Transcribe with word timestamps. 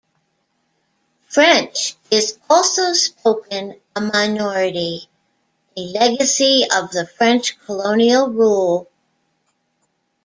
French 1.27 1.93
is 2.09 2.39
also 2.49 2.91
spoken 2.93 3.79
a 3.95 4.01
minority, 4.01 5.07
a 5.77 5.81
legacy 5.81 6.63
of 6.63 6.89
the 6.89 7.05
French 7.05 7.59
colonial 7.59 8.27
rule. 8.31 8.89